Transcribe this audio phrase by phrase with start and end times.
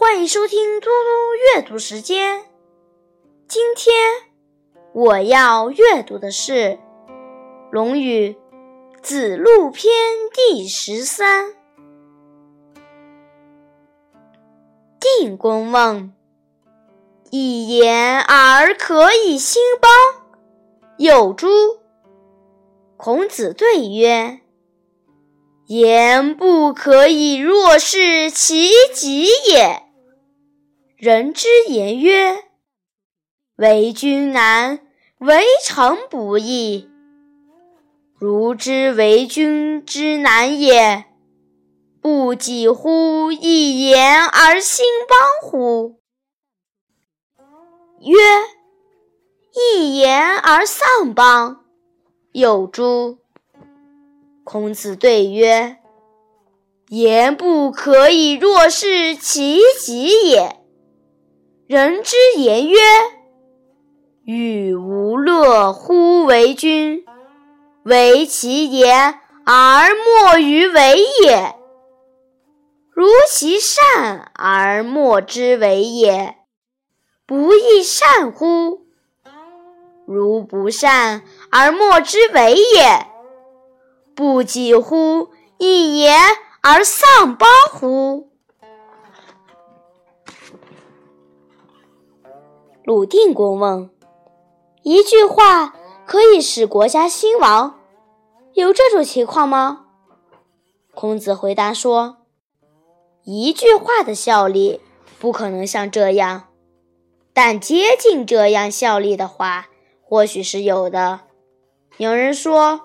[0.00, 2.44] 欢迎收听嘟嘟阅读时间。
[3.48, 3.96] 今天
[4.92, 6.52] 我要阅读的是
[7.72, 8.36] 《论语·
[9.02, 9.92] 子路篇》
[10.32, 11.52] 第十三。
[15.00, 16.14] 定公问
[17.32, 19.90] ：“一言而可以兴邦，
[20.96, 21.48] 有诸？”
[22.96, 24.42] 孔子对曰
[25.66, 29.82] ：“言不可以若是其极也。”
[30.98, 32.42] 人之言曰
[33.54, 34.80] ：“为君难，
[35.18, 36.90] 为臣不易。
[38.18, 41.04] 如之为君之难也，
[42.00, 46.00] 不几乎一言而兴邦乎？”
[48.02, 48.16] 曰
[49.54, 51.64] ：“一言而丧邦，
[52.32, 53.18] 有诸？”
[54.42, 55.76] 孔子对曰
[56.90, 60.56] ：“言不可以若是其极也。”
[61.68, 62.78] 人之言曰
[64.24, 67.04] ：“与无乐乎为君？
[67.82, 71.56] 为其言而莫于为也。
[72.90, 76.36] 如其善而莫之为也，
[77.26, 78.86] 不亦善乎？
[80.06, 83.08] 如不善而莫之为也，
[84.14, 86.18] 不几乎一言
[86.62, 88.30] 而丧邦乎？”
[92.84, 93.90] 鲁定公问
[94.82, 95.74] ：“一句话
[96.06, 97.78] 可以使国家兴亡，
[98.54, 99.86] 有这种情况吗？”
[100.94, 102.16] 孔子回答说
[103.24, 104.80] ：“一句话的效力
[105.18, 106.48] 不可能像这样，
[107.32, 109.68] 但接近这样效力的话，
[110.02, 111.20] 或许是有的。
[111.98, 112.80] 有人说，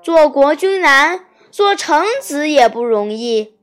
[0.00, 3.54] 做国君难，做臣子也不容易。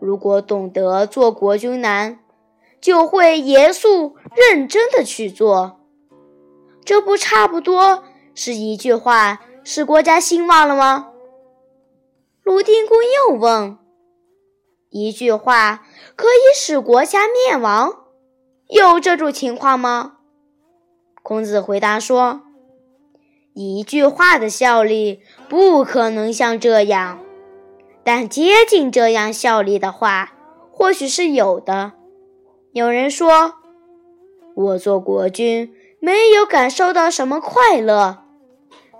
[0.00, 2.18] 如果懂得做国君难，
[2.82, 5.80] 就会严肃认真的去做，
[6.84, 8.02] 这不差不多
[8.34, 11.10] 是一句话使国家兴旺了吗？
[12.42, 13.78] 鲁定公又问
[14.90, 18.06] ：“一句话可以使国家灭亡，
[18.68, 20.14] 有这种情况吗？”
[21.22, 22.40] 孔子回答说
[23.54, 27.20] ：“一句话的效力不可能像这样，
[28.02, 30.32] 但接近这样效力的话，
[30.72, 31.92] 或许是有的。”
[32.72, 33.56] 有人说
[34.56, 38.24] ：“我做国君没有感受到什么快乐，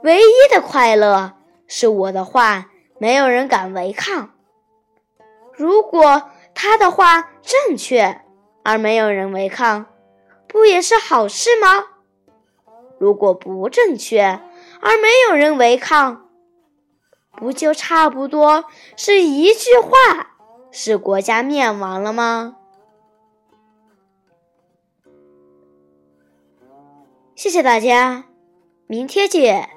[0.02, 1.32] 唯一的快乐
[1.66, 4.34] 是我的话没有人敢违抗。
[5.54, 8.20] 如果他的话正确
[8.62, 9.86] 而没有人违抗，
[10.46, 11.86] 不也是好事吗？
[12.98, 14.38] 如果不正确
[14.82, 16.28] 而没有人违抗，
[17.38, 18.66] 不就差不多
[18.98, 20.36] 是一句话
[20.70, 22.56] 使国家灭亡了吗？”
[27.34, 28.24] 谢谢大家，
[28.86, 29.68] 明天见。